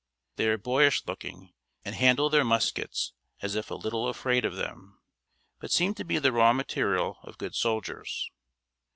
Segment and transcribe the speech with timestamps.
[0.37, 1.53] They are boyish looking,
[1.85, 3.13] and handle their muskets
[3.43, 4.99] as if a little afraid of them,
[5.59, 8.31] but seem to be the raw material of good soldiers.